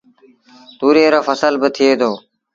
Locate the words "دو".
1.99-2.11